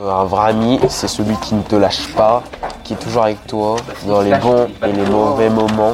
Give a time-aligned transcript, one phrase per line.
[0.00, 2.42] Un vrai ami, c'est celui qui ne te lâche pas,
[2.82, 3.76] qui est toujours avec toi
[4.06, 5.92] dans les bons et les mauvais moments.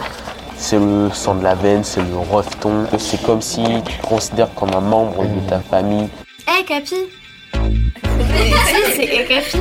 [0.56, 2.86] C'est le sang de la veine, c'est le refton.
[2.96, 6.08] C'est comme si tu te considères comme un membre de ta famille.
[6.46, 9.58] Hé hey, Capi Si, c'est Capi?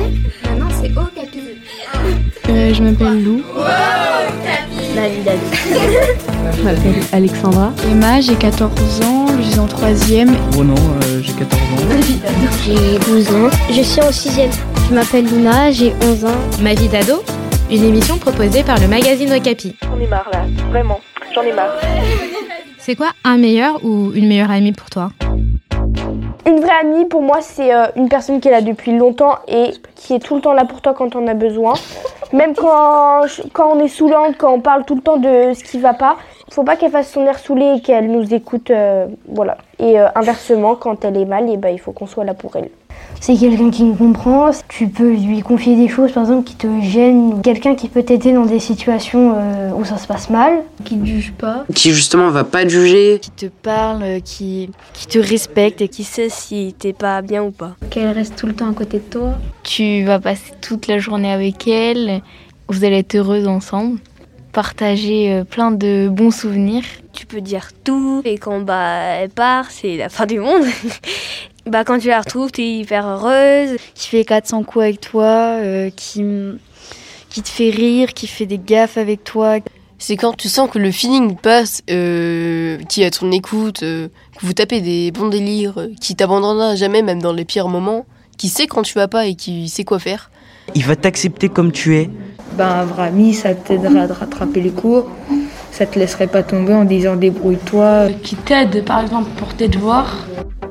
[0.56, 1.40] Non, c'est Oh Capi.
[2.48, 3.42] Euh, je m'appelle Lou.
[3.56, 3.64] Wow,
[4.44, 5.30] Capi David
[6.56, 7.72] Je m'appelle Alexandra.
[7.88, 10.34] Emma, j'ai 14 ans, je suis en 3ème.
[10.56, 10.74] Ronan,
[11.04, 12.18] euh, j'ai 14 ans.
[12.64, 13.50] J'ai 12 ans.
[13.70, 14.50] Je suis en 6ème.
[14.88, 16.38] Je m'appelle Luna, j'ai 11 ans.
[16.60, 17.22] Ma vie d'ado
[17.70, 19.76] Une émission proposée par le magazine Okapi.
[19.82, 20.98] J'en ai marre là, vraiment,
[21.32, 21.74] j'en ai marre.
[22.78, 25.10] C'est quoi un meilleur ou une meilleure amie pour toi?
[26.48, 29.72] Une vraie amie pour moi c'est euh, une personne qui est là depuis longtemps et
[29.96, 31.74] qui est tout le temps là pour toi quand on a besoin.
[32.32, 33.20] Même quand,
[33.52, 36.16] quand on est saoulante, quand on parle tout le temps de ce qui va pas,
[36.50, 38.70] faut pas qu'elle fasse son air saoulé et qu'elle nous écoute.
[38.70, 39.58] euh, voilà.
[39.78, 42.56] Et euh, inversement, quand elle est mal, et ben, il faut qu'on soit là pour
[42.56, 42.70] elle.
[43.20, 44.50] C'est quelqu'un qui me comprend.
[44.68, 47.42] Tu peux lui confier des choses, par exemple, qui te gênent.
[47.42, 50.62] Quelqu'un qui peut t'aider dans des situations euh, où ça se passe mal.
[50.84, 51.64] Qui te juge pas.
[51.74, 53.18] Qui justement va pas te juger.
[53.20, 57.42] Qui te parle, euh, qui, qui te respecte et qui sait si t'es pas bien
[57.42, 57.76] ou pas.
[57.90, 59.34] Qu'elle reste tout le temps à côté de toi.
[59.64, 62.22] Tu vas passer toute la journée avec elle.
[62.68, 63.98] Vous allez être heureuse ensemble.
[64.52, 66.84] Partager euh, plein de bons souvenirs.
[67.12, 70.62] Tu peux dire tout et quand bah, elle part, c'est la fin du monde.
[71.68, 73.76] bah, quand tu la retrouves, t'es hyper heureuse.
[73.94, 76.24] Qui fait 400 coups avec toi, euh, qui,
[77.30, 79.58] qui te fait rire, qui fait des gaffes avec toi.
[80.00, 84.08] C'est quand tu sens que le feeling passe, euh, qui est à ton écoute, euh,
[84.38, 88.06] que vous tapez des bons délires, euh, qui t'abandonnera jamais, même dans les pires moments,
[88.36, 90.30] qui sait quand tu vas pas et qui sait quoi faire.
[90.76, 92.10] Il va t'accepter comme tu es.
[92.52, 95.10] Ben, un vrai ami, ça t'aidera à rattraper les cours.
[95.72, 98.10] Ça te laisserait pas tomber en disant débrouille-toi.
[98.22, 100.26] Qui t'aide, par exemple, pour tes devoirs.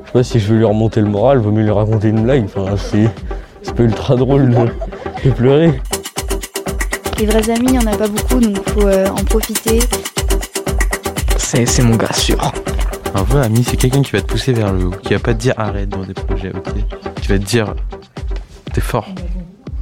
[0.08, 2.22] Je sais pas si je veux lui remonter le moral, vaut mieux lui raconter une
[2.22, 2.44] blague.
[2.46, 3.10] Enfin, c'est,
[3.60, 4.68] c'est pas ultra drôle de,
[5.22, 5.78] de pleurer.
[7.18, 9.80] Les vrais amis, il n'y en a pas beaucoup, donc faut euh, en profiter.
[11.36, 12.38] C'est, c'est mon gars sûr.
[13.14, 15.34] Un vrai ami, c'est quelqu'un qui va te pousser vers le haut, qui va pas
[15.34, 16.72] te dire arrête dans des projets, ok
[17.20, 17.74] Qui va te dire
[18.72, 19.08] t'es fort.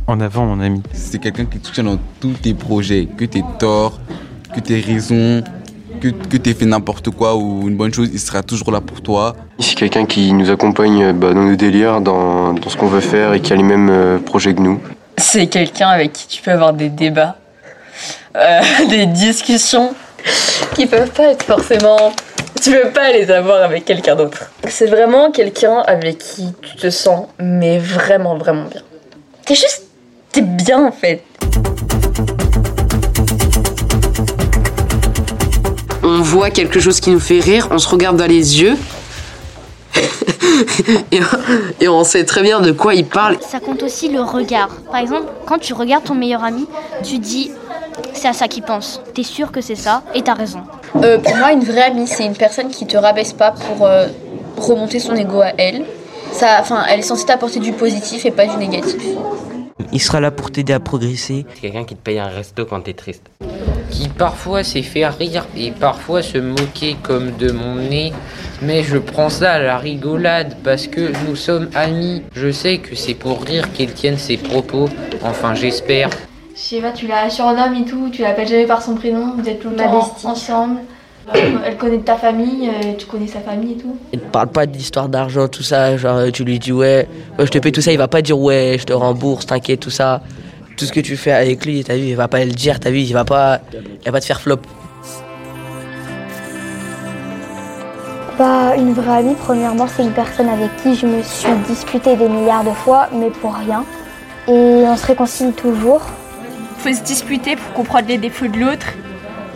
[0.08, 0.82] En avant, mon ami.
[0.92, 4.00] C'est quelqu'un qui te soutient dans tous tes projets, que t'aies tort,
[4.52, 5.44] que t'aies raison,
[6.00, 9.00] que, que t'aies fait n'importe quoi ou une bonne chose, il sera toujours là pour
[9.00, 9.34] toi.
[9.58, 13.32] C'est quelqu'un qui nous accompagne bah, dans nos délires, dans, dans ce qu'on veut faire
[13.32, 14.80] et qui a les mêmes euh, projets que nous.
[15.18, 17.36] C'est quelqu'un avec qui tu peux avoir des débats,
[18.36, 19.94] euh, des discussions
[20.74, 22.12] qui peuvent pas être forcément.
[22.62, 24.50] Tu peux pas les avoir avec quelqu'un d'autre.
[24.68, 28.82] C'est vraiment quelqu'un avec qui tu te sens, mais vraiment, vraiment bien.
[29.44, 29.84] T'es juste.
[30.32, 31.22] T'es bien en fait.
[36.08, 38.76] On voit quelque chose qui nous fait rire, on se regarde dans les yeux.
[41.10, 41.20] et,
[41.80, 43.38] et on sait très bien de quoi il parle.
[43.40, 44.68] Ça compte aussi le regard.
[44.88, 46.68] Par exemple, quand tu regardes ton meilleur ami,
[47.02, 47.50] tu dis
[48.12, 49.00] c'est à ça qu'il pense.
[49.14, 50.60] T'es sûr que c'est ça et t'as raison.
[51.02, 54.06] Euh, pour moi, une vraie amie, c'est une personne qui te rabaisse pas pour euh,
[54.56, 55.84] remonter son ego à elle.
[56.30, 59.02] Ça, enfin, elle est censée t'apporter du positif et pas du négatif.
[59.92, 61.46] Il sera là pour t'aider à progresser.
[61.54, 63.22] C'est quelqu'un qui te paye un resto quand t'es triste.
[64.18, 68.12] Parfois sait faire rire et parfois se moquer comme de mon nez.
[68.62, 72.22] Mais je prends ça à la rigolade parce que nous sommes amis.
[72.34, 74.88] Je sais que c'est pour rire qu'il tienne ses propos.
[75.22, 76.08] Enfin, j'espère.
[76.54, 79.46] Je sais pas, tu la surnommes et tout, tu l'appelles jamais par son prénom, vous
[79.46, 80.80] êtes tout le temps ensemble.
[81.34, 83.96] Euh, Elle connaît ta famille, euh, tu connais sa famille et tout.
[84.14, 85.96] Il te parle pas d'histoire d'argent, tout ça.
[85.98, 87.06] Genre, tu lui dis ouais,
[87.38, 87.92] ouais, je te paye tout ça.
[87.92, 90.22] Il va pas dire ouais, je te rembourse, t'inquiète, tout ça.
[90.76, 92.90] Tout ce que tu fais avec lui, t'as vu, il va pas le dire, t'as
[92.90, 94.60] vu, il va pas, il va pas te faire flop.
[98.38, 102.28] Bah, une vraie amie, premièrement, c'est une personne avec qui je me suis disputée des
[102.28, 103.84] milliards de fois, mais pour rien.
[104.48, 106.02] Et on se réconcilie toujours.
[106.76, 108.88] Faut se disputer pour comprendre les défauts de l'autre,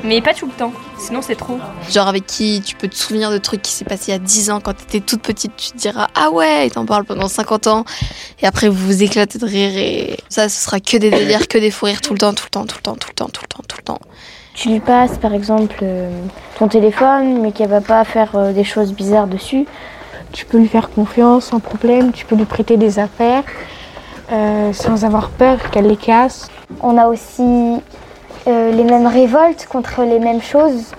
[0.04, 1.58] mais pas tout le temps, sinon c'est trop.
[1.90, 4.18] Genre avec qui tu peux te souvenir de trucs qui s'est passé il y a
[4.18, 7.28] 10 ans quand t'étais toute petite, tu te diras ah ouais, et t'en parles pendant
[7.28, 7.84] 50 ans,
[8.41, 11.58] et après vous vous éclatez de rire et ça ce sera que des délires, que
[11.58, 13.28] des fous rires tout le temps, tout le temps, tout le temps, tout le temps,
[13.28, 14.00] tout le temps, tout le temps.
[14.54, 16.10] Tu lui passes par exemple euh,
[16.58, 19.66] ton téléphone, mais qu'elle va pas faire euh, des choses bizarres dessus.
[20.32, 23.44] Tu peux lui faire confiance sans problème, tu peux lui prêter des affaires
[24.32, 26.48] euh, sans avoir peur qu'elle les casse.
[26.82, 27.80] On a aussi
[28.47, 30.92] euh, les mêmes révoltes contre les mêmes choses.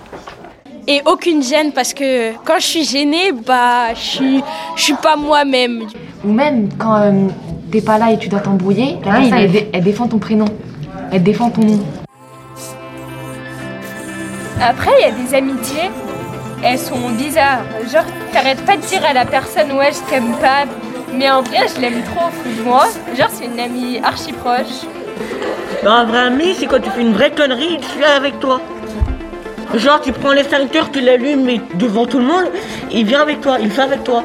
[0.88, 4.42] Et aucune gêne parce que quand je suis gênée, bah je suis,
[4.76, 5.84] je suis pas moi-même.
[6.24, 7.28] Ou même quand euh,
[7.70, 10.46] t'es pas là et tu dois t'embrouiller, personne, elle, dé- elle défend ton prénom,
[11.12, 11.78] elle défend ton nom.
[14.60, 15.90] Après, il y a des amitiés,
[16.64, 17.62] elles sont bizarres.
[17.92, 20.64] Genre, t'arrêtes pas de dire à la personne ouais je t'aime pas,
[21.14, 22.84] Mais en vrai, je l'aime trop au fond de moi.
[23.16, 24.86] Genre, c'est une amie archi proche.
[25.84, 28.60] Un vrai ami, c'est quand tu fais une vraie connerie, il suit avec toi.
[29.74, 32.44] Genre, tu prends l'extincteur, tu l'allumes devant tout le monde,
[32.92, 34.22] il vient avec toi, il fait avec toi.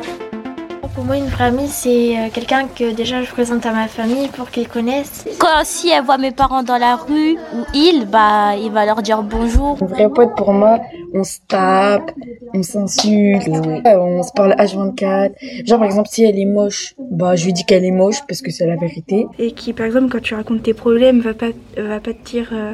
[0.97, 4.29] Pour moi, une vraie amie, c'est euh, quelqu'un que déjà je présente à ma famille
[4.29, 5.25] pour qu'ils connaissent.
[5.37, 9.03] Quand si elle voit mes parents dans la rue ou il, bah il va leur
[9.03, 9.77] dire bonjour.
[9.79, 10.79] Un vrai pote pour moi,
[11.13, 12.09] on se tape,
[12.51, 15.67] on s'insulte, on se parle H24.
[15.67, 18.41] Genre par exemple si elle est moche, bah je lui dis qu'elle est moche parce
[18.41, 19.27] que c'est la vérité.
[19.37, 22.49] Et qui par exemple quand tu racontes tes problèmes va pas va pas te dire
[22.53, 22.73] euh,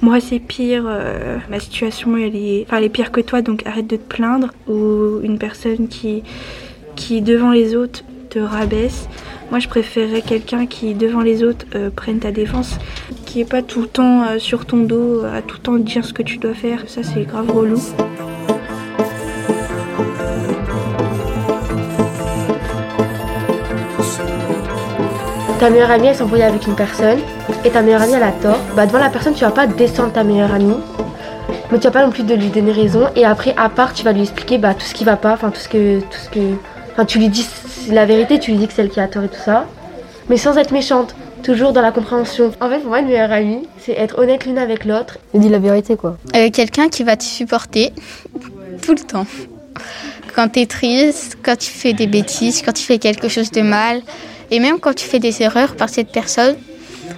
[0.00, 3.66] moi c'est pire, euh, ma situation elle est, enfin, elle est pire que toi donc
[3.66, 6.22] arrête de te plaindre ou une personne qui
[6.98, 9.08] qui devant les autres te rabaisse.
[9.50, 12.76] Moi, je préférerais quelqu'un qui, devant les autres, euh, prenne ta défense,
[13.24, 16.04] qui est pas tout le temps euh, sur ton dos, à tout le temps dire
[16.04, 16.82] ce que tu dois faire.
[16.88, 17.80] Ça, c'est grave relou.
[25.60, 27.18] Ta meilleure amie, elle s'embrouille avec une personne,
[27.64, 28.58] et ta meilleure amie, elle a tort.
[28.76, 30.76] Bah, devant la personne, tu vas pas descendre ta meilleure amie,
[31.70, 33.06] mais tu vas pas non plus de lui donner raison.
[33.14, 35.50] Et après, à part, tu vas lui expliquer bah, tout ce qui va pas, enfin
[35.50, 36.40] tout ce que, tout ce que,
[36.98, 37.46] enfin tu lui dis
[37.90, 39.66] la vérité, tu lui dis que c'est elle qui a tort et tout ça,
[40.28, 41.14] mais sans être méchante,
[41.44, 42.50] toujours dans la compréhension.
[42.60, 45.16] En fait, pour moi, une meilleure amie, c'est être honnête l'une avec l'autre.
[45.32, 46.16] Et dis la vérité quoi.
[46.34, 47.92] Euh, Quelqu'un qui va te supporter
[48.82, 49.26] tout le temps.
[50.34, 53.62] Quand tu es triste, quand tu fais des bêtises, quand tu fais quelque chose de
[53.62, 54.02] mal,
[54.50, 56.56] et même quand tu fais des erreurs par cette personne,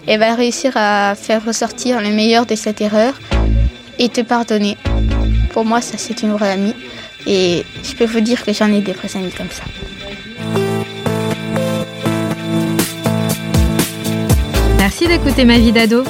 [0.06, 3.14] elle va réussir à faire ressortir le meilleur de cette erreur
[3.98, 4.76] et te pardonner.
[5.54, 6.74] Pour moi, ça c'est une vraie amie.
[7.26, 9.64] Et je peux vous dire que j'en ai des amies comme ça.
[14.78, 16.02] Merci d'écouter Ma vie d'ado.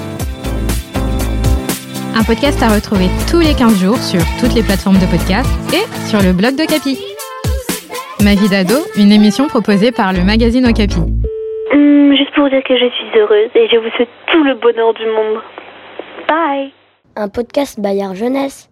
[2.14, 5.84] Un podcast à retrouver tous les 15 jours sur toutes les plateformes de podcast et
[6.08, 6.98] sur le blog de Capi.
[8.22, 10.98] Ma vie d'ado, une émission proposée par le magazine Okapi.
[11.72, 14.92] Hum, juste pour dire que je suis heureuse et je vous souhaite tout le bonheur
[14.94, 15.40] du monde.
[16.28, 16.72] Bye
[17.16, 18.69] Un podcast Bayard Jeunesse.